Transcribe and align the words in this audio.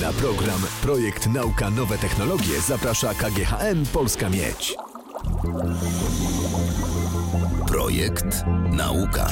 Na 0.00 0.12
program 0.12 0.60
Projekt 0.82 1.26
Nauka 1.26 1.70
Nowe 1.70 1.98
Technologie 1.98 2.60
zaprasza 2.60 3.14
KGHM 3.14 3.86
Polska 3.92 4.28
Miedź. 4.28 4.76
Projekt 7.68 8.44
Nauka. 8.70 9.26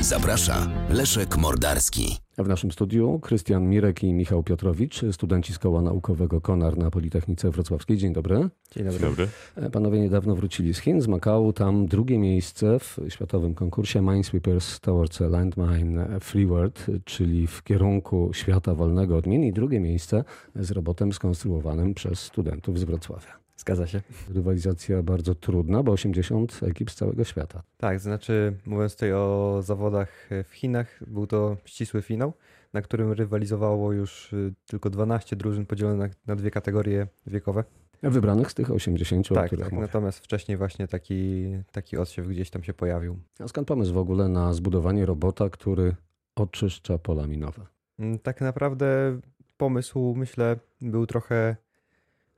Zaprasza 0.00 0.68
Leszek 0.90 1.36
Mordarski. 1.36 2.16
W 2.38 2.48
naszym 2.48 2.72
studiu 2.72 3.18
Krystian 3.18 3.68
Mirek 3.68 4.02
i 4.02 4.12
Michał 4.12 4.42
Piotrowicz, 4.42 5.00
studenci 5.12 5.52
z 5.52 5.58
Koła 5.58 5.82
Naukowego 5.82 6.40
Konar 6.40 6.78
na 6.78 6.90
Politechnice 6.90 7.50
Wrocławskiej. 7.50 7.96
Dzień 7.96 8.12
dobry. 8.12 8.48
Dzień 8.70 8.84
dobry. 8.84 9.00
Dzień 9.00 9.08
dobry. 9.08 9.28
Panowie 9.72 10.00
niedawno 10.00 10.36
wrócili 10.36 10.74
z 10.74 10.78
Chin, 10.78 11.00
z 11.00 11.08
Makału. 11.08 11.52
Tam 11.52 11.86
drugie 11.86 12.18
miejsce 12.18 12.78
w 12.78 12.98
światowym 13.08 13.54
konkursie 13.54 14.00
Minesweepers 14.00 14.80
Towards 14.80 15.22
a 15.22 15.28
Landmine 15.28 16.20
Freeward, 16.20 16.86
czyli 17.04 17.46
w 17.46 17.62
kierunku 17.62 18.30
świata 18.32 18.74
wolnego 18.74 19.16
od 19.16 19.26
min. 19.26 19.44
I 19.44 19.52
drugie 19.52 19.80
miejsce 19.80 20.24
z 20.56 20.70
robotem 20.70 21.12
skonstruowanym 21.12 21.94
przez 21.94 22.20
studentów 22.20 22.78
z 22.78 22.84
Wrocławia. 22.84 23.49
Zgadza 23.60 23.86
się. 23.86 24.00
Rywalizacja 24.34 25.02
bardzo 25.02 25.34
trudna, 25.34 25.82
bo 25.82 25.92
80 25.92 26.60
ekip 26.62 26.90
z 26.90 26.94
całego 26.94 27.24
świata. 27.24 27.62
Tak, 27.76 28.00
znaczy 28.00 28.56
mówiąc 28.66 28.92
tutaj 28.92 29.12
o 29.12 29.58
zawodach 29.62 30.28
w 30.44 30.54
Chinach, 30.54 31.00
był 31.06 31.26
to 31.26 31.56
ścisły 31.64 32.02
finał, 32.02 32.32
na 32.72 32.82
którym 32.82 33.12
rywalizowało 33.12 33.92
już 33.92 34.32
y, 34.32 34.54
tylko 34.66 34.90
12 34.90 35.36
drużyn 35.36 35.66
podzielonych 35.66 36.12
na 36.26 36.36
dwie 36.36 36.50
kategorie 36.50 37.06
wiekowe. 37.26 37.64
Wybranych 38.02 38.50
z 38.50 38.54
tych 38.54 38.70
80, 38.70 39.32
o 39.32 39.34
tak, 39.34 39.46
których 39.46 39.64
tak. 39.64 39.72
mówię. 39.72 39.86
Natomiast 39.86 40.18
wcześniej 40.18 40.56
właśnie 40.56 40.88
taki, 40.88 41.44
taki 41.72 41.96
odsiew 41.96 42.28
gdzieś 42.28 42.50
tam 42.50 42.62
się 42.62 42.74
pojawił. 42.74 43.18
A 43.38 43.48
skąd 43.48 43.68
pomysł 43.68 43.94
w 43.94 43.98
ogóle 43.98 44.28
na 44.28 44.52
zbudowanie 44.52 45.06
robota, 45.06 45.50
który 45.50 45.96
oczyszcza 46.36 46.98
pola 46.98 47.26
minowe? 47.26 47.66
Mm, 47.98 48.18
Tak 48.18 48.40
naprawdę 48.40 49.20
pomysł, 49.56 50.14
myślę, 50.16 50.56
był 50.80 51.06
trochę 51.06 51.56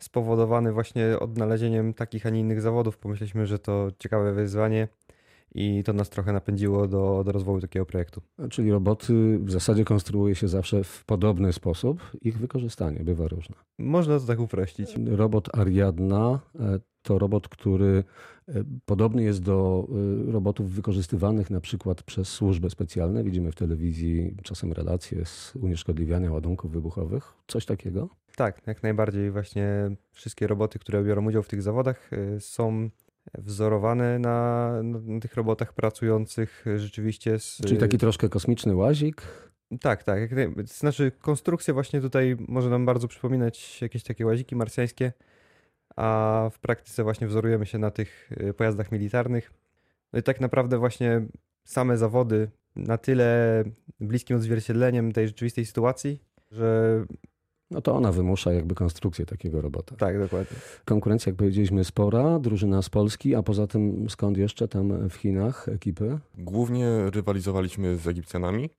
spowodowany 0.04 0.72
właśnie 0.72 1.18
odnalezieniem 1.20 1.94
takich, 1.94 2.26
a 2.26 2.30
nie 2.30 2.40
innych 2.40 2.60
zawodów. 2.60 2.98
Pomyśleliśmy, 2.98 3.46
że 3.46 3.58
to 3.58 3.88
ciekawe 3.98 4.32
wyzwanie 4.32 4.88
i 5.54 5.82
to 5.84 5.92
nas 5.92 6.10
trochę 6.10 6.32
napędziło 6.32 6.88
do, 6.88 7.22
do 7.24 7.32
rozwoju 7.32 7.60
takiego 7.60 7.86
projektu. 7.86 8.22
Czyli 8.50 8.70
roboty 8.70 9.38
w 9.38 9.50
zasadzie 9.50 9.84
konstruuje 9.84 10.34
się 10.34 10.48
zawsze 10.48 10.84
w 10.84 11.04
podobny 11.04 11.52
sposób. 11.52 12.10
Ich 12.20 12.38
wykorzystanie 12.38 13.00
bywa 13.04 13.28
różne. 13.28 13.56
Można 13.78 14.20
to 14.20 14.26
tak 14.26 14.40
uprościć. 14.40 14.94
Robot 15.06 15.58
Ariadna 15.58 16.40
e, 16.60 16.80
to 17.02 17.18
robot, 17.18 17.48
który 17.48 18.04
e, 18.48 18.64
podobny 18.86 19.22
jest 19.22 19.42
do 19.42 19.88
e, 20.28 20.32
robotów 20.32 20.70
wykorzystywanych 20.70 21.50
na 21.50 21.60
przykład 21.60 22.02
przez 22.02 22.28
służby 22.28 22.70
specjalne. 22.70 23.24
Widzimy 23.24 23.52
w 23.52 23.54
telewizji 23.54 24.36
czasem 24.42 24.72
relacje 24.72 25.24
z 25.24 25.56
unieszkodliwiania 25.56 26.32
ładunków 26.32 26.72
wybuchowych. 26.72 27.34
Coś 27.46 27.66
takiego? 27.66 28.08
Tak, 28.36 28.66
jak 28.66 28.82
najbardziej. 28.82 29.30
Właśnie 29.30 29.90
wszystkie 30.12 30.46
roboty, 30.46 30.78
które 30.78 31.04
biorą 31.04 31.26
udział 31.26 31.42
w 31.42 31.48
tych 31.48 31.62
zawodach, 31.62 32.12
y, 32.12 32.40
są 32.40 32.90
wzorowane 33.38 34.18
na, 34.18 34.72
na 34.82 35.20
tych 35.20 35.34
robotach 35.34 35.72
pracujących 35.72 36.64
rzeczywiście 36.76 37.38
z. 37.38 37.60
Czyli 37.66 37.80
taki 37.80 37.98
troszkę 37.98 38.28
kosmiczny 38.28 38.74
łazik. 38.74 39.22
Tak, 39.80 40.04
tak. 40.04 40.30
Znaczy, 40.64 41.12
konstrukcja 41.20 41.74
właśnie 41.74 42.00
tutaj 42.00 42.36
może 42.48 42.70
nam 42.70 42.86
bardzo 42.86 43.08
przypominać 43.08 43.82
jakieś 43.82 44.02
takie 44.02 44.26
łaziki 44.26 44.56
marsjańskie, 44.56 45.12
a 45.96 46.48
w 46.52 46.58
praktyce 46.58 47.02
właśnie 47.02 47.26
wzorujemy 47.26 47.66
się 47.66 47.78
na 47.78 47.90
tych 47.90 48.30
y, 48.40 48.54
pojazdach 48.54 48.92
militarnych. 48.92 49.52
No 50.12 50.18
i 50.18 50.22
tak 50.22 50.40
naprawdę 50.40 50.78
właśnie 50.78 51.26
same 51.64 51.96
zawody 51.98 52.50
na 52.76 52.98
tyle 52.98 53.64
bliskim 54.00 54.36
odzwierciedleniem 54.36 55.12
tej 55.12 55.28
rzeczywistej 55.28 55.66
sytuacji, 55.66 56.22
że 56.50 57.04
No 57.70 57.80
to 57.80 57.94
ona 57.94 58.12
wymusza 58.12 58.52
jakby 58.52 58.74
konstrukcję 58.74 59.26
takiego 59.26 59.60
robota. 59.60 59.96
tak, 59.96 60.18
dokładnie. 60.18 60.56
Konkurencja, 60.84 61.30
jak 61.30 61.36
powiedzieliśmy, 61.36 61.84
spora. 61.84 62.38
Drużyna 62.38 62.82
z 62.82 62.88
Polski, 62.90 63.34
a 63.34 63.42
poza 63.42 63.66
tym 63.66 64.10
skąd 64.10 64.36
jeszcze 64.38 64.68
tam 64.68 65.08
w 65.08 65.14
Chinach 65.14 65.68
ekipy? 65.68 66.18
Głównie 66.38 67.10
rywalizowaliśmy 67.10 67.96
z 67.96 68.08
Egipcjanami. 68.08 68.70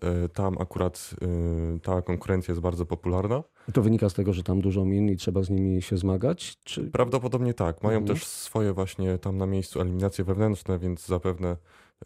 E, 0.00 0.28
Tam 0.28 0.58
akurat 0.58 1.10
e, 1.22 1.78
ta 1.80 2.02
konkurencja 2.02 2.52
jest 2.52 2.62
bardzo 2.62 2.86
popularna. 2.86 3.42
To 3.72 3.82
wynika 3.82 4.08
z 4.08 4.14
tego, 4.14 4.32
że 4.32 4.42
tam 4.42 4.60
dużo 4.60 4.84
min 4.84 5.08
i 5.08 5.16
trzeba 5.16 5.42
z 5.42 5.50
nimi 5.50 5.82
się 5.82 5.96
zmagać? 5.96 6.58
Czy 6.64 6.90
Prawdopodobnie 6.90 7.54
tak. 7.54 7.82
Mają 7.82 7.98
Mhm. 7.98 8.16
też 8.18 8.26
swoje 8.26 8.72
właśnie 8.72 9.18
tam 9.18 9.36
na 9.36 9.46
miejscu 9.46 9.80
eliminacje 9.80 10.24
wewnętrzne, 10.24 10.78
więc 10.78 11.06
zapewne 11.06 11.56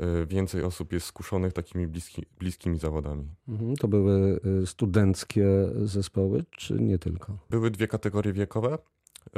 e, 0.00 0.26
więcej 0.26 0.62
osób 0.62 0.92
jest 0.92 1.06
skuszonych 1.06 1.52
takimi 1.52 1.86
bliski, 1.86 2.26
bliskimi 2.38 2.78
zawodami. 2.78 3.34
Mhm, 3.48 3.76
to 3.76 3.88
były 3.88 4.40
studenckie 4.66 5.46
zespoły, 5.84 6.44
czy 6.50 6.74
nie 6.74 6.98
tylko? 6.98 7.38
Były 7.50 7.70
dwie 7.70 7.88
kategorie 7.88 8.32
wiekowe, 8.32 8.78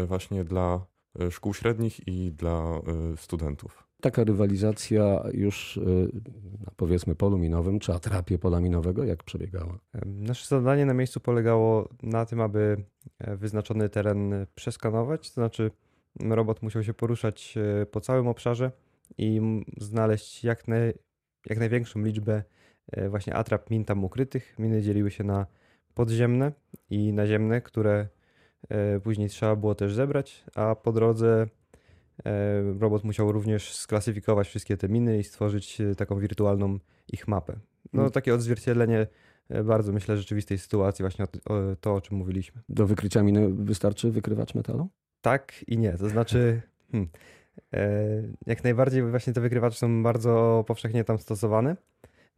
właśnie 0.09 0.45
dla 0.45 0.87
szkół 1.31 1.55
średnich 1.55 2.09
i 2.09 2.33
dla 2.33 2.81
studentów. 3.17 3.89
Taka 4.05 4.25
rywalizacja 4.25 5.25
już 5.33 5.77
y, 5.77 5.81
na 6.61 6.73
powiedzmy 6.77 7.15
polu 7.15 7.39
minowym, 7.39 7.79
czy 7.79 7.93
atrapie 7.93 8.39
pola 8.39 8.61
minowego, 8.61 9.05
jak 9.05 9.23
przebiegała? 9.23 9.79
Nasze 10.07 10.47
zadanie 10.47 10.87
na 10.87 10.95
miejscu 10.95 11.21
polegało 11.21 11.89
na 12.03 12.27
tym, 12.27 12.41
aby 12.41 12.85
e, 13.19 13.37
wyznaczony 13.37 13.89
teren 13.89 14.47
przeskanować, 14.55 15.31
to 15.31 15.35
znaczy 15.35 15.71
robot 16.21 16.63
musiał 16.63 16.83
się 16.83 16.95
poruszać 16.95 17.55
e, 17.83 17.87
po 17.87 18.01
całym 18.01 18.29
obszarze 18.29 18.73
i 19.19 19.41
znaleźć 19.77 20.45
jak, 20.45 20.69
naj, 20.69 20.93
jak 21.47 21.59
największą 21.59 22.03
liczbę 22.03 22.43
e, 22.93 23.09
właśnie 23.09 23.35
atrap 23.35 23.71
min 23.71 23.85
tam 23.85 24.05
ukrytych. 24.05 24.55
Miny 24.59 24.83
dzieliły 24.83 25.11
się 25.11 25.25
na 25.25 25.47
podziemne 25.95 26.53
i 26.91 27.13
naziemne, 27.13 27.61
które 27.61 28.09
później 29.03 29.29
trzeba 29.29 29.57
było 29.57 29.75
też 29.75 29.95
zebrać, 29.95 30.45
a 30.55 30.75
po 30.75 30.93
drodze 30.93 31.47
robot 32.79 33.05
musiał 33.05 33.33
również 33.33 33.75
sklasyfikować 33.75 34.49
wszystkie 34.49 34.77
te 34.77 34.89
miny 34.89 35.19
i 35.19 35.25
stworzyć 35.25 35.81
e, 35.81 35.95
taką 35.95 36.19
wirtualną 36.19 36.79
ich 37.13 37.29
mapę. 37.29 37.57
No 37.93 38.03
Mm. 38.03 38.13
takie 38.13 38.35
odzwierciedlenie 38.35 39.07
e, 39.49 39.65
bardzo 39.65 39.93
myślę 39.93 40.17
rzeczywistej 40.17 40.59
sytuacji, 40.59 41.03
właśnie 41.03 41.27
to, 41.81 41.95
o 41.95 42.01
czym 42.01 42.17
mówiliśmy. 42.17 42.63
Do 42.69 42.87
wykrycia 42.87 43.23
miny 43.23 43.49
wystarczy 43.49 44.11
wykrywacz 44.11 44.55
metalu? 44.55 44.89
Tak 45.21 45.65
i 45.67 45.79
nie, 45.79 45.93
to 45.93 46.09
znaczy 46.09 46.61
hmm, 46.93 47.11
e, 47.75 47.89
jak 48.47 48.65
najbardziej 48.65 49.03
właśnie 49.03 49.33
te 49.33 49.41
wykrywacze 49.41 49.79
są 49.79 50.03
bardzo 50.03 50.65
powszechnie 50.67 51.05
tam 51.05 51.19
stosowane. 51.19 51.77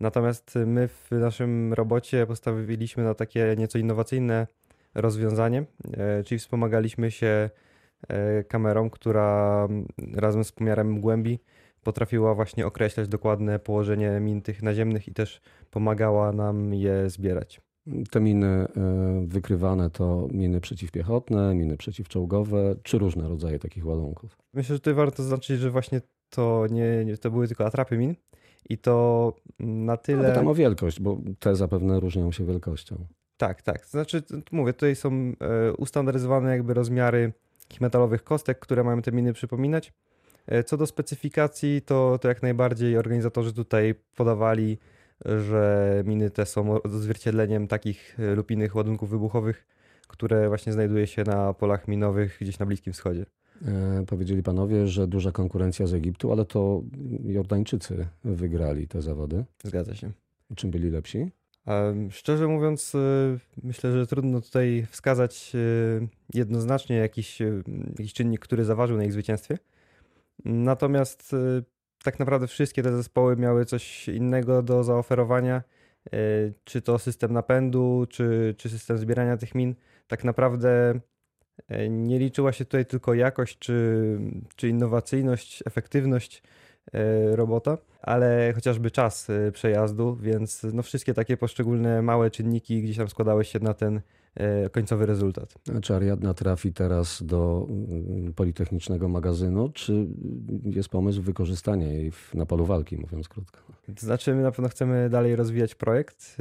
Natomiast 0.00 0.54
my 0.66 0.88
w 0.88 1.10
naszym 1.10 1.72
robocie 1.72 2.26
postawiliśmy 2.26 3.04
na 3.04 3.14
takie 3.14 3.54
nieco 3.58 3.78
innowacyjne 3.78 4.46
rozwiązanie, 4.94 5.64
e, 5.92 6.24
czyli 6.24 6.38
wspomagaliśmy 6.38 7.10
się 7.10 7.26
e, 7.26 7.50
kamerą, 8.48 8.90
która 8.90 9.68
razem 10.14 10.44
z 10.44 10.52
pomiarem 10.52 11.00
głębi 11.00 11.38
potrafiła 11.82 12.34
właśnie 12.34 12.66
określać 12.66 13.08
dokładne 13.08 13.58
położenie 13.58 14.20
min 14.20 14.42
tych 14.42 14.62
naziemnych 14.62 15.08
i 15.08 15.12
też 15.12 15.40
pomagała 15.70 16.32
nam 16.32 16.74
je 16.74 17.10
zbierać. 17.10 17.60
Te 18.10 18.20
miny 18.20 18.64
y, 18.64 19.26
wykrywane 19.26 19.90
to 19.90 20.28
miny 20.32 20.60
przeciwpiechotne, 20.60 21.54
miny 21.54 21.76
przeciwczołgowe, 21.76 22.76
czy 22.82 22.98
różne 22.98 23.28
rodzaje 23.28 23.58
takich 23.58 23.86
ładunków? 23.86 24.38
Myślę, 24.54 24.74
że 24.74 24.80
tutaj 24.80 24.94
warto 24.94 25.22
zaznaczyć, 25.22 25.60
że 25.60 25.70
właśnie 25.70 26.00
to 26.30 26.66
nie, 26.70 27.04
nie 27.04 27.16
to 27.16 27.30
były 27.30 27.46
tylko 27.46 27.66
atrapy 27.66 27.98
min 27.98 28.14
i 28.68 28.78
to 28.78 29.32
na 29.58 29.92
Ale 29.92 29.98
tyle... 29.98 30.32
tam 30.32 30.48
o 30.48 30.54
wielkość, 30.54 31.00
bo 31.00 31.18
te 31.38 31.56
zapewne 31.56 32.00
różnią 32.00 32.32
się 32.32 32.44
wielkością. 32.44 33.06
Tak, 33.36 33.62
tak. 33.62 33.86
Znaczy, 33.86 34.22
mówię, 34.52 34.72
tutaj 34.72 34.96
są 34.96 35.12
e, 35.12 35.72
ustandaryzowane 35.72 36.50
jakby 36.50 36.74
rozmiary 36.74 37.32
takich 37.68 37.80
metalowych 37.80 38.24
kostek, 38.24 38.58
które 38.58 38.84
mają 38.84 39.02
te 39.02 39.12
miny 39.12 39.32
przypominać. 39.32 39.92
E, 40.46 40.64
Co 40.64 40.76
do 40.76 40.86
specyfikacji, 40.86 41.82
to, 41.82 42.18
to 42.18 42.28
jak 42.28 42.42
najbardziej 42.42 42.98
organizatorzy 42.98 43.52
tutaj 43.52 43.94
podawali, 44.16 44.78
że 45.24 46.02
miny 46.06 46.30
te 46.30 46.46
są 46.46 46.82
odzwierciedleniem 46.82 47.68
takich 47.68 48.16
e, 48.20 48.34
lub 48.34 48.50
innych 48.50 48.76
ładunków 48.76 49.10
wybuchowych, 49.10 49.66
które 50.08 50.48
właśnie 50.48 50.72
znajduje 50.72 51.06
się 51.06 51.24
na 51.24 51.54
polach 51.54 51.88
minowych 51.88 52.38
gdzieś 52.40 52.58
na 52.58 52.66
Bliskim 52.66 52.92
Wschodzie. 52.92 53.26
E, 53.66 54.04
powiedzieli 54.06 54.42
panowie, 54.42 54.86
że 54.86 55.06
duża 55.06 55.32
konkurencja 55.32 55.86
z 55.86 55.94
Egiptu, 55.94 56.32
ale 56.32 56.44
to 56.44 56.82
Jordańczycy 57.24 58.06
wygrali 58.24 58.88
te 58.88 59.02
zawody. 59.02 59.44
Zgadza 59.64 59.94
się. 59.94 60.10
Czym 60.56 60.70
byli 60.70 60.90
lepsi? 60.90 61.30
Szczerze 62.10 62.46
mówiąc, 62.46 62.94
y, 62.94 63.38
myślę, 63.62 63.92
że 63.92 64.06
trudno 64.06 64.40
tutaj 64.40 64.86
wskazać 64.90 65.52
y, 65.54 66.08
jednoznacznie 66.34 66.96
jakiś, 66.96 67.40
y, 67.40 67.62
jakiś 67.98 68.12
czynnik, 68.12 68.40
który 68.40 68.64
zaważył 68.64 68.96
na 68.96 69.04
ich 69.04 69.12
zwycięstwie. 69.12 69.58
Natomiast 70.44 71.36
tak 72.04 72.18
naprawdę 72.18 72.46
wszystkie 72.46 72.82
te 72.82 72.96
zespoły 72.96 73.36
miały 73.36 73.64
coś 73.64 74.08
innego 74.08 74.62
do 74.62 74.84
zaoferowania. 74.84 75.62
Czy 76.64 76.82
to 76.82 76.98
system 76.98 77.32
napędu, 77.32 78.06
czy, 78.10 78.54
czy 78.58 78.68
system 78.68 78.98
zbierania 78.98 79.36
tych 79.36 79.54
min. 79.54 79.74
Tak 80.06 80.24
naprawdę 80.24 81.00
nie 81.90 82.18
liczyła 82.18 82.52
się 82.52 82.64
tutaj 82.64 82.86
tylko 82.86 83.14
jakość, 83.14 83.58
czy, 83.58 84.18
czy 84.56 84.68
innowacyjność, 84.68 85.62
efektywność 85.66 86.42
robota, 87.32 87.78
ale 88.02 88.52
chociażby 88.54 88.90
czas 88.90 89.30
e, 89.30 89.52
przejazdu, 89.52 90.16
więc 90.16 90.66
no 90.72 90.82
wszystkie 90.82 91.14
takie 91.14 91.36
poszczególne 91.36 92.02
małe 92.02 92.30
czynniki 92.30 92.82
gdzieś 92.82 92.96
tam 92.96 93.08
składały 93.08 93.44
się 93.44 93.60
na 93.60 93.74
ten 93.74 94.00
e, 94.34 94.70
końcowy 94.70 95.06
rezultat. 95.06 95.54
Czy 95.82 95.94
Ariadna 95.94 96.34
trafi 96.34 96.72
teraz 96.72 97.22
do 97.22 97.66
mm, 97.68 98.32
Politechnicznego 98.34 99.08
magazynu, 99.08 99.68
czy 99.68 100.06
jest 100.64 100.88
pomysł 100.88 101.22
wykorzystania 101.22 101.88
jej 101.88 102.12
na 102.34 102.46
polu 102.46 102.66
walki, 102.66 102.96
mówiąc 102.96 103.28
krótko? 103.28 103.58
To 103.86 104.06
znaczy, 104.06 104.34
my 104.34 104.42
na 104.42 104.50
pewno 104.50 104.68
chcemy 104.68 105.10
dalej 105.10 105.36
rozwijać 105.36 105.74
projekt. 105.74 106.36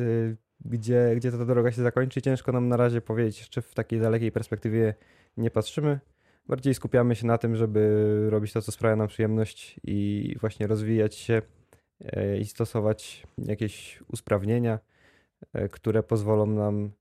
Gdzie, 0.65 1.13
gdzie 1.15 1.31
ta 1.31 1.45
droga 1.45 1.71
się 1.71 1.81
zakończy, 1.81 2.21
ciężko 2.21 2.51
nam 2.51 2.68
na 2.68 2.77
razie 2.77 3.01
powiedzieć, 3.01 3.39
jeszcze 3.39 3.62
w 3.62 3.74
takiej 3.74 4.00
dalekiej 4.00 4.31
perspektywie 4.31 4.94
nie 5.38 5.51
patrzymy. 5.51 6.00
Bardziej 6.47 6.74
skupiamy 6.74 7.15
się 7.15 7.27
na 7.27 7.38
tym, 7.38 7.56
żeby 7.56 8.27
robić 8.30 8.53
to, 8.53 8.62
co 8.62 8.71
sprawia 8.71 8.95
nam 8.95 9.07
przyjemność 9.07 9.80
i 9.83 10.36
właśnie 10.42 10.68
rozwijać 10.68 11.15
się 11.15 11.42
e, 12.00 12.38
i 12.38 12.45
stosować 12.45 13.27
jakieś 13.38 14.03
usprawnienia, 14.07 14.80
e, 15.53 15.69
które 15.69 16.03
pozwolą 16.03 16.45
nam, 16.45 16.92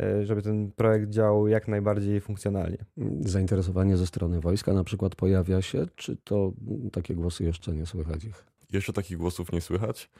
e, 0.00 0.26
żeby 0.26 0.42
ten 0.42 0.72
projekt 0.72 1.10
działał 1.10 1.48
jak 1.48 1.68
najbardziej 1.68 2.20
funkcjonalnie. 2.20 2.78
Zainteresowanie 3.20 3.96
ze 3.96 4.06
strony 4.06 4.40
wojska 4.40 4.72
na 4.72 4.84
przykład 4.84 5.14
pojawia 5.14 5.62
się, 5.62 5.86
czy 5.96 6.16
to 6.16 6.52
takie 6.92 7.14
głosy 7.14 7.44
jeszcze 7.44 7.72
nie 7.72 7.86
słychać 7.86 8.24
ich? 8.24 8.44
Jeszcze 8.72 8.92
takich 8.92 9.18
głosów 9.18 9.52
nie 9.52 9.60
słychać. 9.60 10.10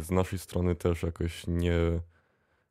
Z 0.00 0.10
naszej 0.10 0.38
strony 0.38 0.74
też 0.74 1.02
jakoś 1.02 1.46
nie, 1.46 1.78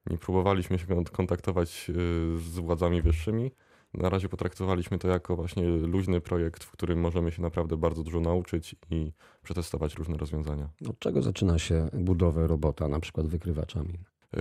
nie 0.10 0.18
próbowaliśmy 0.18 0.80
się 0.80 0.86
kontaktować 1.12 1.92
z 2.38 2.60
władzami 2.60 3.02
wyższymi. 3.02 3.52
Na 3.94 4.10
razie 4.10 4.30
potraktowaliśmy 4.30 5.00
to 5.00 5.08
jako 5.08 5.36
właśnie 5.36 5.64
luźny 5.68 6.22
projekt, 6.22 6.64
w 6.64 6.72
którym 6.72 7.00
możemy 7.00 7.32
się 7.32 7.42
naprawdę 7.42 7.78
bardzo 7.78 8.04
dużo 8.04 8.20
nauczyć 8.20 8.76
i 8.90 9.12
przetestować 9.44 9.96
różne 9.96 10.18
rozwiązania. 10.18 10.70
Od 10.90 11.00
czego 11.00 11.22
zaczyna 11.22 11.60
się 11.60 11.90
budowę 11.94 12.48
robota, 12.48 12.88
na 12.88 13.00
przykład 13.00 13.28
wykrywaczami? 13.28 14.00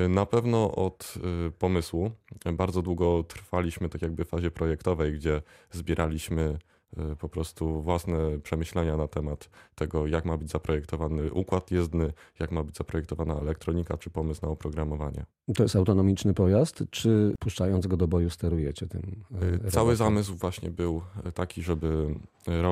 Na 0.09 0.27
pewno 0.27 0.75
od 0.75 1.15
y, 1.49 1.51
pomysłu. 1.51 2.11
Bardzo 2.53 2.83
długo 2.83 3.23
trwaliśmy 3.23 3.89
tak 3.89 4.03
jakby 4.03 4.25
w 4.25 4.29
fazie 4.29 4.51
projektowej, 4.51 5.13
gdzie 5.13 5.43
zbieraliśmy 5.71 6.43
Y, 6.43 6.72
po 7.19 7.29
prostu 7.29 7.83
własne 7.83 8.39
przemyślenia 8.39 8.97
na 8.97 9.09
temat 9.09 9.51
tego, 9.75 10.07
jak 10.07 10.25
ma 10.25 10.37
być 10.37 10.51
zaprojektowany 10.51 11.33
układ 11.33 11.71
jezdny, 11.71 12.13
jak 12.41 12.53
ma 12.53 12.63
być 12.63 12.77
zaprojektowana 12.77 13.35
elektronika, 13.35 13.99
czy 13.99 14.11
pomysł 14.11 14.41
na 14.43 14.49
oprogramowanie. 14.49 15.25
To 15.55 15.63
jest 15.63 15.77
autonomiczny 15.77 16.35
pojazd, 16.35 16.85
czy 16.91 17.35
puszczając 17.41 17.87
go 17.87 17.97
do 17.97 18.09
boju 18.09 18.31
sterujecie 18.31 18.87
tym? 18.87 19.01
Y, 19.03 19.45
y, 19.45 19.51
robotem? 19.51 19.71
Cały 19.71 19.97
zamysł 19.97 20.35
właśnie 20.35 20.71
był 20.71 21.03
taki, 21.35 21.63
żeby 21.63 22.15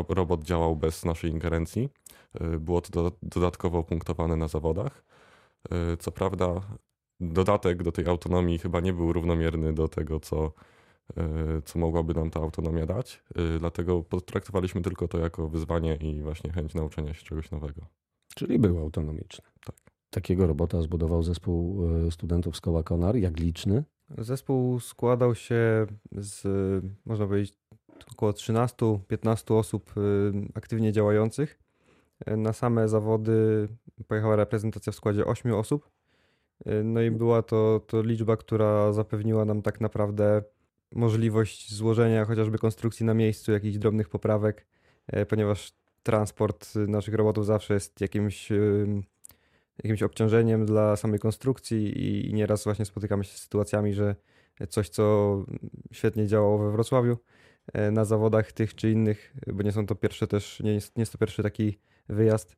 robot 0.08 0.44
działał 0.44 0.76
bez 0.76 1.04
naszej 1.04 1.30
ingerencji. 1.30 1.88
Było 2.58 2.80
to 2.80 3.12
dodatkowo 3.22 3.82
punktowane 3.82 4.36
na 4.36 4.48
zawodach. 4.48 5.04
Co 5.98 6.12
prawda, 6.12 6.60
dodatek 7.20 7.82
do 7.82 7.92
tej 7.92 8.06
autonomii 8.06 8.58
chyba 8.58 8.80
nie 8.80 8.92
był 8.92 9.12
równomierny 9.12 9.72
do 9.72 9.88
tego, 9.88 10.20
co 10.20 10.36
E, 10.46 10.52
co 11.64 11.78
mogłaby 11.78 12.14
nam 12.14 12.30
ta 12.30 12.40
autonomia 12.40 12.86
dać. 12.86 13.22
E, 13.34 13.58
dlatego 13.58 14.02
potraktowaliśmy 14.02 14.82
tylko 14.82 15.08
to 15.08 15.18
jako 15.18 15.48
wyzwanie 15.48 15.96
i 15.96 16.22
właśnie 16.22 16.52
chęć 16.52 16.74
nauczenia 16.74 17.14
się 17.14 17.24
czegoś 17.24 17.50
nowego. 17.50 17.86
Czyli 18.34 18.58
był 18.58 18.78
autonomiczny. 18.78 19.44
Tak. 19.66 19.76
Takiego 20.10 20.46
robota 20.46 20.82
zbudował 20.82 21.22
zespół 21.22 21.88
e, 22.06 22.10
studentów 22.10 22.56
z 22.56 22.60
koła 22.60 22.82
Konar. 22.82 23.16
Jak 23.16 23.40
liczny? 23.40 23.84
Zespół 24.18 24.80
składał 24.80 25.34
się 25.34 25.86
z, 26.12 26.44
można 27.04 27.26
powiedzieć, 27.26 27.58
około 28.12 28.32
13-15 28.32 29.58
osób 29.58 29.94
aktywnie 30.54 30.92
działających. 30.92 31.58
Na 32.26 32.52
same 32.52 32.88
zawody 32.88 33.68
pojechała 34.08 34.36
reprezentacja 34.36 34.92
w 34.92 34.96
składzie 34.96 35.26
8 35.26 35.54
osób. 35.54 35.90
No 36.84 37.02
i 37.02 37.10
była 37.10 37.42
to, 37.42 37.80
to 37.86 38.02
liczba, 38.02 38.36
która 38.36 38.92
zapewniła 38.92 39.44
nam 39.44 39.62
tak 39.62 39.80
naprawdę 39.80 40.42
możliwość 40.92 41.74
złożenia 41.74 42.24
chociażby 42.24 42.58
konstrukcji 42.58 43.06
na 43.06 43.14
miejscu, 43.14 43.52
jakichś 43.52 43.76
drobnych 43.78 44.08
poprawek, 44.08 44.66
e, 45.06 45.26
ponieważ 45.26 45.72
transport 46.02 46.74
naszych 46.74 47.14
robotów 47.14 47.46
zawsze 47.46 47.74
jest 47.74 48.00
jakimś, 48.00 48.48
jakimś 49.78 50.02
obciążeniem 50.02 50.66
dla 50.66 50.96
samej 50.96 51.18
konstrukcji 51.18 52.28
i 52.28 52.34
nieraz 52.34 52.64
właśnie 52.64 52.84
spotykamy 52.84 53.24
się 53.24 53.32
z 53.32 53.42
sytuacjami, 53.42 53.94
że 53.94 54.16
coś, 54.68 54.88
co 54.88 55.36
świetnie 55.92 56.26
działało 56.26 56.58
we 56.58 56.72
Wrocławiu 56.72 57.16
e, 57.72 57.90
na 57.90 58.04
zawodach 58.04 58.52
tych 58.52 58.74
czy 58.74 58.90
innych, 58.90 59.34
bo 59.46 59.62
nie 59.62 59.72
są 59.72 59.86
to 59.86 59.94
pierwsze 59.94 60.26
też, 60.26 60.60
nie 60.60 60.74
jest, 60.74 60.96
nie 60.96 61.02
jest 61.02 61.12
to 61.12 61.18
pierwszy 61.18 61.42
taki 61.42 61.78
wyjazd. 62.08 62.56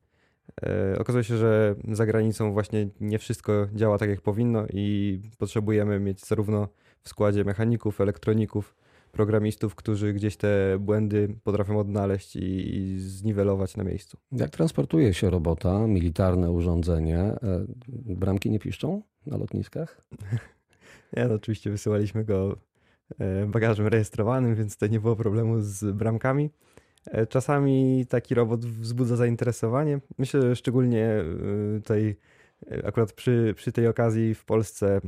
E, 0.63 0.99
okazuje 0.99 1.25
się, 1.25 1.37
że 1.37 1.75
za 1.89 2.07
granicą 2.07 2.53
właśnie 2.53 2.89
nie 3.01 3.19
wszystko 3.19 3.67
działa 3.75 3.99
tak 3.99 4.11
jak 4.11 4.21
powinno 4.21 4.67
i 4.73 5.21
potrzebujemy 5.39 6.01
mieć 6.01 6.27
zarówno 6.27 6.69
w 7.03 7.09
składzie 7.09 7.45
mechaników, 7.45 8.01
elektroników, 8.01 8.75
programistów, 9.13 9.75
którzy 9.75 10.13
gdzieś 10.13 10.37
te 10.37 10.79
błędy 10.79 11.37
potrafią 11.45 11.79
odnaleźć 11.79 12.37
i, 12.37 12.77
i 12.77 12.99
zniwelować 12.99 13.77
na 13.77 13.85
miejscu. 13.85 14.19
Jak 14.33 14.51
transportuje 14.51 15.15
się 15.15 15.31
robota, 15.31 15.87
militarne 15.87 16.51
urządzenie? 16.51 17.19
E, 17.19 17.39
bramki 17.89 18.51
nie 18.51 18.59
piszczą 18.59 19.03
na 19.27 19.37
lotniskach? 19.37 20.01
Nie, 21.17 21.25
no 21.25 21.35
oczywiście 21.35 21.71
wysyłaliśmy 21.71 22.25
go 22.25 22.57
e, 23.19 23.47
bagażem 23.47 23.87
rejestrowanym, 23.87 24.55
więc 24.55 24.77
to 24.77 24.87
nie 24.87 25.01
było 25.01 25.17
problemu 25.17 25.61
z 25.61 25.97
bramkami. 25.97 26.51
E, 27.07 27.27
czasami 27.27 28.07
taki 28.09 28.35
robot 28.35 28.65
wzbudza 28.65 29.17
zainteresowanie. 29.17 30.01
Myślę, 30.19 30.43
że 30.43 30.57
szczególnie 30.57 31.25
tutaj 31.77 32.17
Akurat 32.85 33.13
przy, 33.13 33.55
przy 33.57 33.73
tej 33.73 33.87
okazji 33.87 34.35
w 34.35 34.45
Polsce 34.45 34.97
e, 34.97 35.01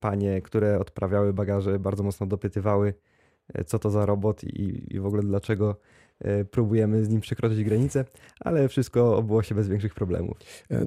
panie, 0.00 0.42
które 0.42 0.78
odprawiały 0.78 1.32
bagaże, 1.32 1.78
bardzo 1.78 2.02
mocno 2.02 2.26
dopytywały, 2.26 2.94
e, 3.54 3.64
co 3.64 3.78
to 3.78 3.90
za 3.90 4.06
robot 4.06 4.44
i, 4.44 4.94
i 4.94 5.00
w 5.00 5.06
ogóle 5.06 5.22
dlaczego 5.22 5.76
e, 6.20 6.44
próbujemy 6.44 7.04
z 7.04 7.08
nim 7.08 7.20
przekroczyć 7.20 7.64
granicę, 7.64 8.04
ale 8.40 8.68
wszystko 8.68 9.16
obyło 9.16 9.42
się 9.42 9.54
bez 9.54 9.68
większych 9.68 9.94
problemów. 9.94 10.36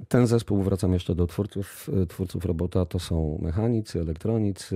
Ten 0.08 0.28
zespół, 0.28 0.62
wracam 0.62 0.94
jeszcze 0.94 1.16
do 1.16 1.28
twórców, 1.28 1.90
twórców 2.10 2.46
robota, 2.46 2.86
to 2.86 3.00
są 3.00 3.40
mechanicy, 3.42 4.00
elektronicy, 4.00 4.76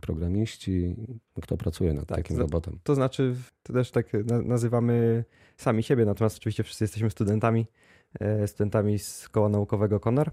programiści. 0.00 0.96
Kto 1.42 1.56
pracuje 1.56 1.94
nad 1.94 2.06
tak, 2.06 2.18
takim 2.18 2.36
to, 2.36 2.42
robotem? 2.42 2.78
To 2.82 2.94
znaczy, 2.94 3.34
to 3.62 3.72
też 3.72 3.90
tak 3.90 4.06
nazywamy 4.44 5.24
sami 5.56 5.82
siebie, 5.82 6.04
natomiast 6.04 6.36
oczywiście 6.36 6.62
wszyscy 6.62 6.84
jesteśmy 6.84 7.10
studentami 7.10 7.66
E, 7.66 7.97
studentami 8.46 8.98
z 8.98 9.28
koła 9.28 9.48
naukowego 9.48 10.00
Konar. 10.00 10.32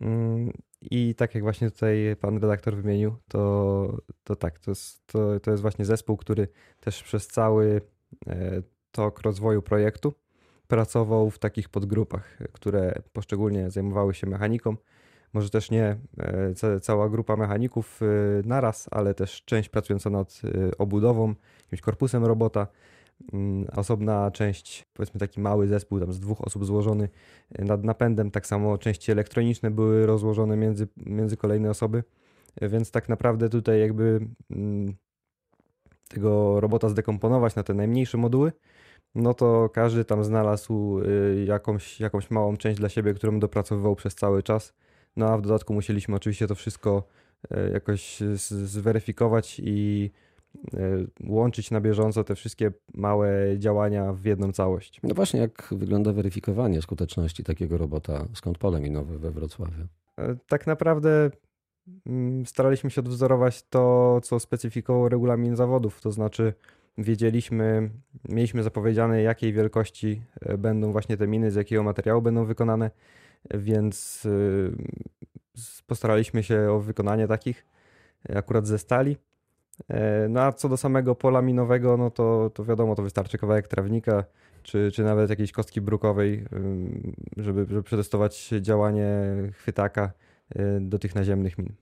Mm, 0.00 0.52
I 0.90 1.14
tak 1.14 1.34
jak 1.34 1.42
właśnie 1.42 1.70
tutaj 1.70 2.16
pan 2.20 2.38
redaktor 2.38 2.76
wymienił, 2.76 3.16
to, 3.28 3.96
to 4.24 4.36
tak, 4.36 4.58
to 4.58 4.70
jest, 4.70 5.06
to, 5.06 5.40
to 5.40 5.50
jest 5.50 5.62
właśnie 5.62 5.84
zespół, 5.84 6.16
który 6.16 6.48
też 6.80 7.02
przez 7.02 7.26
cały 7.26 7.80
e, 8.26 8.62
tok 8.90 9.20
rozwoju 9.20 9.62
projektu 9.62 10.12
pracował 10.68 11.30
w 11.30 11.38
takich 11.38 11.68
podgrupach, 11.68 12.38
które 12.52 12.94
poszczególnie 13.12 13.70
zajmowały 13.70 14.14
się 14.14 14.26
mechaniką. 14.26 14.76
Może 15.32 15.50
też 15.50 15.70
nie 15.70 15.96
e, 16.62 16.80
cała 16.80 17.08
grupa 17.08 17.36
mechaników 17.36 18.00
naraz, 18.44 18.88
ale 18.90 19.14
też 19.14 19.44
część 19.44 19.68
pracująca 19.68 20.10
nad 20.10 20.40
obudową, 20.78 21.34
jakimś 21.62 21.80
korpusem 21.80 22.24
robota, 22.24 22.66
osobna 23.76 24.30
część, 24.30 24.86
powiedzmy 24.92 25.20
taki 25.20 25.40
mały 25.40 25.68
zespół 25.68 26.00
tam 26.00 26.12
z 26.12 26.20
dwóch 26.20 26.40
osób 26.40 26.64
złożony 26.64 27.08
e, 27.52 27.64
nad 27.64 27.84
napędem, 27.84 28.30
tak 28.30 28.46
samo 28.46 28.78
części 28.78 29.12
elektroniczne 29.12 29.70
były 29.70 30.06
rozłożone 30.06 30.56
między, 30.56 30.88
między 30.96 31.36
kolejne 31.36 31.70
osoby, 31.70 32.04
e, 32.60 32.68
więc 32.68 32.90
tak 32.90 33.08
naprawdę 33.08 33.48
tutaj 33.48 33.80
jakby 33.80 34.20
mm, 34.50 34.94
tego 36.08 36.60
robota 36.60 36.88
zdekomponować 36.88 37.54
na 37.54 37.62
te 37.62 37.74
najmniejsze 37.74 38.18
moduły, 38.18 38.52
no 39.14 39.34
to 39.34 39.68
każdy 39.68 40.04
tam 40.04 40.24
znalazł 40.24 41.00
e, 41.00 41.44
jakąś, 41.44 42.00
jakąś 42.00 42.30
małą 42.30 42.56
część 42.56 42.78
dla 42.78 42.88
siebie, 42.88 43.14
którą 43.14 43.38
dopracowywał 43.38 43.96
przez 43.96 44.14
cały 44.14 44.42
czas. 44.42 44.74
No 45.16 45.28
a 45.28 45.38
w 45.38 45.42
dodatku 45.42 45.74
musieliśmy 45.74 46.16
oczywiście 46.16 46.46
to 46.46 46.54
wszystko 46.54 47.02
jakoś 47.72 48.18
zweryfikować 48.50 49.60
i 49.64 50.10
E, 50.10 50.29
łączyć 51.26 51.70
na 51.70 51.80
bieżąco 51.80 52.24
te 52.24 52.34
wszystkie 52.34 52.72
małe 52.94 53.58
działania 53.58 54.12
w 54.12 54.24
jedną 54.24 54.52
całość. 54.52 55.00
No 55.02 55.14
właśnie, 55.14 55.40
jak 55.40 55.68
wygląda 55.72 56.12
weryfikowanie 56.12 56.82
skuteczności 56.82 57.44
takiego 57.44 57.78
robota? 57.78 58.26
Skąd 58.34 58.58
pole 58.58 58.80
minowe 58.80 59.18
we 59.18 59.30
Wrocławiu? 59.30 59.86
E, 60.18 60.36
tak 60.48 60.66
naprawdę 60.66 61.30
mm, 62.06 62.46
staraliśmy 62.46 62.90
się 62.90 63.00
odwzorować 63.00 63.62
to, 63.62 64.20
co 64.22 64.40
specyfikował 64.40 65.08
regulamin 65.08 65.56
zawodów, 65.56 66.00
to 66.00 66.12
znaczy 66.12 66.54
wiedzieliśmy, 66.98 67.90
mieliśmy 68.28 68.62
zapowiedziane, 68.62 69.22
jakiej 69.22 69.52
wielkości 69.52 70.22
e, 70.40 70.58
będą 70.58 70.92
właśnie 70.92 71.16
te 71.16 71.26
miny, 71.26 71.50
z 71.50 71.54
jakiego 71.54 71.82
materiału 71.82 72.22
będą 72.22 72.44
wykonane, 72.44 72.90
więc 73.54 74.26
postaraliśmy 75.86 76.42
się 76.42 76.70
o 76.70 76.80
wykonanie 76.80 77.28
takich 77.28 77.66
akurat 78.34 78.66
ze 78.66 78.78
stali. 78.78 79.16
E, 79.88 80.28
no 80.28 80.40
a 80.40 80.52
co 80.52 80.68
do 80.68 80.76
samego 80.76 81.14
pola 81.14 81.42
minowego, 81.42 81.96
no 81.96 82.10
to, 82.10 82.50
to 82.54 82.64
wiadomo, 82.64 82.94
to 82.94 83.02
wystarczy 83.02 83.38
kawałek 83.38 83.68
trawnika, 83.68 84.24
czy, 84.62 84.90
czy 84.92 85.04
nawet 85.04 85.30
jakiejś 85.30 85.52
kostki 85.52 85.80
brukowej, 85.80 86.44
żeby, 87.36 87.66
żeby 87.68 87.82
przetestować 87.82 88.50
działanie 88.60 89.08
chwytaka 89.52 90.12
y, 90.56 90.80
do 90.80 90.98
tych 90.98 91.14
naziemnych 91.14 91.58
min. 91.58 91.72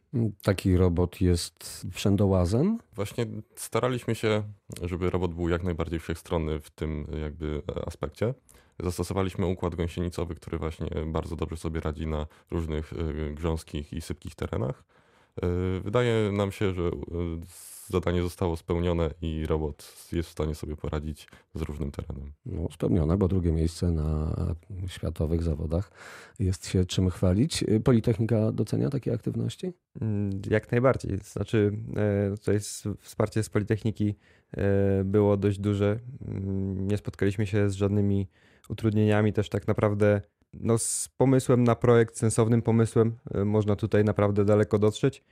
Taki 0.42 0.76
robot 0.76 1.20
jest 1.20 1.86
wszędołazem? 1.92 2.78
Właśnie 2.94 3.26
staraliśmy 3.54 4.14
się, 4.14 4.42
żeby 4.82 5.10
robot 5.10 5.34
był 5.34 5.48
jak 5.48 5.62
najbardziej 5.62 5.98
wszechstronny 5.98 6.60
w 6.60 6.70
tym 6.70 7.06
jakby 7.22 7.62
aspekcie. 7.86 8.34
Zastosowaliśmy 8.80 9.46
układ 9.46 9.74
gąsienicowy, 9.74 10.34
który 10.34 10.58
właśnie 10.58 10.86
bardzo 11.06 11.36
dobrze 11.36 11.56
sobie 11.56 11.80
radzi 11.80 12.06
na 12.06 12.26
różnych 12.50 12.92
grząskich 13.34 13.92
i 13.92 14.00
sypkich 14.00 14.34
terenach. 14.34 14.84
Y, 15.44 15.80
wydaje 15.80 16.32
nam 16.32 16.52
się, 16.52 16.74
że 16.74 16.82
y, 16.82 16.92
zadanie 17.88 18.22
zostało 18.22 18.56
spełnione 18.56 19.10
i 19.22 19.46
robot 19.46 20.08
jest 20.12 20.28
w 20.28 20.32
stanie 20.32 20.54
sobie 20.54 20.76
poradzić 20.76 21.28
z 21.54 21.62
różnym 21.62 21.90
terenem. 21.90 22.32
No, 22.46 22.68
spełnione, 22.72 23.16
bo 23.16 23.28
drugie 23.28 23.52
miejsce 23.52 23.92
na 23.92 24.36
światowych 24.86 25.42
zawodach 25.42 25.90
jest 26.38 26.66
się 26.66 26.84
czym 26.84 27.10
chwalić. 27.10 27.64
Politechnika 27.84 28.52
docenia 28.52 28.90
takie 28.90 29.12
aktywności? 29.12 29.72
Mm, 30.00 30.30
jak 30.50 30.72
najbardziej. 30.72 31.18
Znaczy, 31.18 31.72
e, 31.96 32.36
tutaj 32.36 32.58
wsparcie 33.00 33.42
z 33.42 33.50
Politechniki 33.50 34.14
e, 34.56 35.04
było 35.04 35.36
dość 35.36 35.58
duże. 35.58 35.98
Mm, 36.28 36.88
nie 36.88 36.96
spotkaliśmy 36.96 37.46
się 37.46 37.70
z 37.70 37.74
żadnymi 37.74 38.28
utrudnieniami, 38.68 39.32
też 39.32 39.48
tak 39.48 39.68
naprawdę 39.68 40.20
no, 40.54 40.78
z 40.78 41.08
pomysłem 41.16 41.64
na 41.64 41.74
projekt, 41.74 42.16
sensownym 42.16 42.62
pomysłem, 42.62 43.16
e, 43.34 43.44
można 43.44 43.76
tutaj 43.76 44.04
naprawdę 44.04 44.44
daleko 44.44 44.78
dotrzeć. 44.78 45.24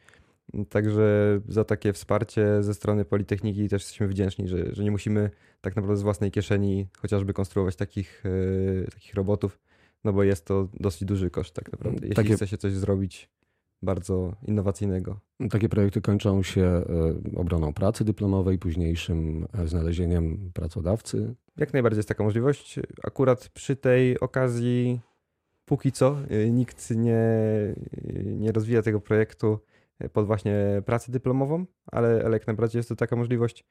Także 0.69 1.41
za 1.49 1.65
takie 1.65 1.93
wsparcie 1.93 2.63
ze 2.63 2.75
strony 2.75 3.05
Politechniki 3.05 3.69
też 3.69 3.83
jesteśmy 3.83 4.09
wdzięczni, 4.09 4.49
że, 4.49 4.75
że 4.75 4.85
nie 4.85 4.91
musimy 4.91 5.31
tak 5.61 5.77
naprawdę 5.77 6.01
z 6.01 6.03
własnej 6.03 6.31
kieszeni 6.31 6.89
chociażby 6.99 7.33
konstruować 7.33 7.77
takich, 7.77 8.23
yy, 8.25 8.87
takich 8.93 9.15
robotów, 9.15 9.59
no 10.05 10.13
bo 10.13 10.23
jest 10.23 10.45
to 10.45 10.69
dosyć 10.75 11.05
duży 11.05 11.31
koszt 11.31 11.55
tak 11.55 11.73
naprawdę, 11.73 12.01
jeśli 12.01 12.17
takie... 12.17 12.35
chce 12.35 12.47
się 12.47 12.59
coś 12.59 12.73
zrobić 12.73 13.29
bardzo 13.83 14.37
innowacyjnego. 14.43 15.21
Takie 15.51 15.69
projekty 15.69 16.01
kończą 16.01 16.43
się 16.43 16.63
e, 16.63 16.85
obroną 17.37 17.73
pracy 17.73 18.05
dyplomowej, 18.05 18.59
późniejszym 18.59 19.47
e, 19.53 19.69
znalezieniem 19.69 20.51
pracodawcy. 20.55 21.35
Jak 21.57 21.73
najbardziej 21.73 21.99
jest 21.99 22.09
taka 22.09 22.25
możliwość. 22.25 22.81
Akurat 23.05 23.49
przy 23.49 23.77
tej 23.77 24.21
okazji, 24.21 25.01
póki 25.65 25.93
co, 25.93 26.17
nikt 26.51 26.91
nie, 26.91 27.29
nie 28.25 28.53
rozwija 28.53 28.83
tego 28.83 29.01
projektu 29.01 29.59
pod 30.13 30.27
właśnie 30.27 30.83
pracę 30.85 31.13
dyplomową, 31.13 31.67
ale, 31.87 32.23
ale 32.25 32.37
jak 32.37 32.47
najbardziej 32.47 32.79
jest 32.79 32.89
to 32.89 32.97
taka 32.97 33.17
możliwość. 33.17 33.65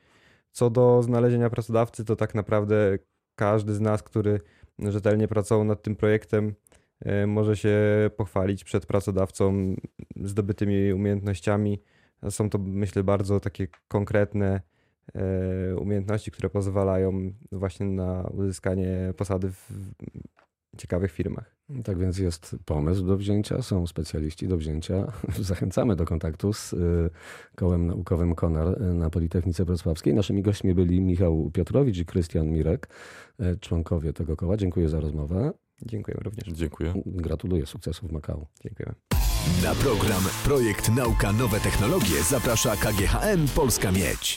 Co 0.51 0.69
do 0.69 1.03
znalezienia 1.03 1.49
pracodawcy, 1.49 2.05
to 2.05 2.15
tak 2.15 2.35
naprawdę 2.35 2.97
każdy 3.35 3.73
z 3.73 3.81
nas, 3.81 4.03
który 4.03 4.39
rzetelnie 4.79 5.27
pracował 5.27 5.63
nad 5.63 5.81
tym 5.81 5.95
projektem, 5.95 6.47
e, 6.47 6.84
może 7.27 7.57
się 7.57 7.77
pochwalić 8.17 8.63
przed 8.63 8.85
pracodawcą 8.85 9.75
zdobytymi 10.15 10.93
umiejętnościami. 10.93 11.81
Są 12.29 12.49
to, 12.49 12.57
myślę, 12.57 13.03
bardzo 13.03 13.39
takie 13.39 13.67
konkretne 13.87 14.61
e, 15.15 15.75
umiejętności, 15.75 16.31
które 16.31 16.49
pozwalają 16.49 17.33
właśnie 17.51 17.85
na 17.85 18.29
uzyskanie 18.33 19.13
posady 19.17 19.51
w 19.51 19.67
ciekawych 20.77 21.11
firmach. 21.11 21.55
Tak 21.83 21.99
więc 21.99 22.17
jest 22.17 22.55
pomysł 22.65 23.05
do 23.05 23.17
wzięcia, 23.17 23.61
są 23.61 23.87
specjaliści 23.87 24.47
do 24.47 24.57
wzięcia. 24.57 25.11
Zachęcamy 25.39 25.95
do 25.95 26.05
kontaktu 26.05 26.53
z 26.53 26.73
y, 26.73 27.09
kołem 27.55 27.87
naukowym 27.87 28.35
Konar 28.35 28.81
na 28.81 29.09
Politechnice 29.09 29.65
Wrocławskiej. 29.65 30.13
Naszymi 30.13 30.41
gośćmi 30.41 30.73
byli 30.73 31.01
Michał 31.01 31.51
Piotrowicz 31.53 31.97
i 31.97 32.05
Krystian 32.05 32.47
Mirek, 32.47 32.87
członkowie 33.59 34.13
tego 34.13 34.35
koła. 34.35 34.57
Dziękuję 34.57 34.89
za 34.89 34.99
rozmowę. 34.99 35.53
Dziękuję 35.81 36.17
również. 36.21 36.47
Dziękuję. 36.47 36.93
Gratuluję 37.05 37.65
sukcesów 37.65 38.09
w 38.09 38.11
Makao. 38.11 38.47
Dziękuję. 38.63 38.93
Na 39.63 39.75
program 39.75 40.23
Projekt 40.43 40.89
Nauka 40.89 41.33
Nowe 41.33 41.59
Technologie 41.59 42.23
zaprasza 42.23 42.75
KGHM 42.75 43.47
Polska 43.55 43.91
Miedź. 43.91 44.33